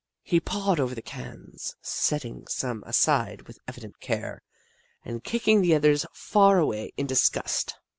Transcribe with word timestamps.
He 0.23 0.39
pawed 0.39 0.79
over 0.79 0.95
the 0.95 1.01
cans, 1.03 1.75
setting 1.83 2.47
some 2.49 2.81
aside 2.87 3.43
with 3.43 3.59
evident 3.67 3.99
care, 3.99 4.41
and 5.05 5.23
kicking 5.23 5.61
the 5.61 5.75
others 5.75 6.07
far 6.11 6.57
away 6.57 6.91
in 6.97 7.05
disgust. 7.05 7.75